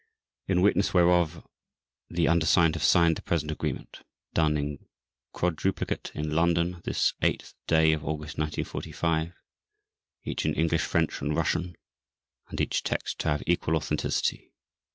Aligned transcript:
IN 0.47 0.63
WITNESS 0.63 0.95
WHEREOF 0.95 1.43
the 2.09 2.27
Undersigned 2.27 2.73
have 2.75 2.81
signed 2.81 3.17
the 3.17 3.21
present 3.21 3.51
Agreement. 3.51 3.99
DONE 4.33 4.57
in 4.57 4.79
quadruplicate 5.31 6.09
in 6.15 6.31
London 6.31 6.81
this 6.85 7.13
8th 7.21 7.53
day 7.67 7.93
of 7.93 8.01
August 8.03 8.39
1945 8.39 9.33
each 10.23 10.43
in 10.43 10.55
English, 10.55 10.85
French, 10.85 11.21
and 11.21 11.35
Russian, 11.35 11.75
and 12.47 12.59
each 12.59 12.81
text 12.81 13.19
to 13.19 13.27
have 13.29 13.43
equal 13.45 13.75
authenticity. 13.75 14.51